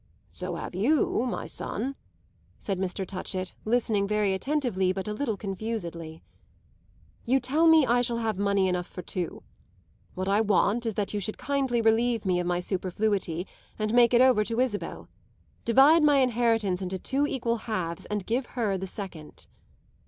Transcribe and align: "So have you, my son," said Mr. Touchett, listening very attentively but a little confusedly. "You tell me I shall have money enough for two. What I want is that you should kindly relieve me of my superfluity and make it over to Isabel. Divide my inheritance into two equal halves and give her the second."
"So 0.31 0.55
have 0.55 0.73
you, 0.73 1.27
my 1.27 1.45
son," 1.45 1.93
said 2.57 2.79
Mr. 2.79 3.05
Touchett, 3.05 3.53
listening 3.65 4.07
very 4.07 4.33
attentively 4.33 4.91
but 4.91 5.07
a 5.07 5.13
little 5.13 5.37
confusedly. 5.37 6.23
"You 7.23 7.39
tell 7.39 7.67
me 7.67 7.85
I 7.85 8.01
shall 8.01 8.17
have 8.17 8.39
money 8.39 8.67
enough 8.67 8.87
for 8.87 9.03
two. 9.03 9.43
What 10.15 10.27
I 10.27 10.41
want 10.41 10.87
is 10.87 10.95
that 10.95 11.13
you 11.13 11.19
should 11.19 11.37
kindly 11.37 11.83
relieve 11.83 12.25
me 12.25 12.39
of 12.39 12.47
my 12.47 12.61
superfluity 12.61 13.45
and 13.77 13.93
make 13.93 14.11
it 14.11 14.21
over 14.21 14.43
to 14.43 14.59
Isabel. 14.59 15.07
Divide 15.65 16.01
my 16.01 16.17
inheritance 16.17 16.81
into 16.81 16.97
two 16.97 17.27
equal 17.27 17.57
halves 17.57 18.07
and 18.07 18.25
give 18.25 18.47
her 18.57 18.79
the 18.79 18.87
second." 18.87 19.45